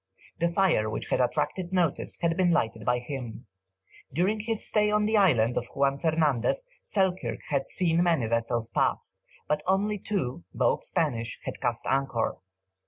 [0.39, 3.45] The fire which had attracted notice had been lighted by him.
[4.11, 9.19] During his stay on the island of Juan Fernandez, Selkirk had seen many vessels pass,
[9.47, 12.37] but only two, both Spanish, had cast anchor.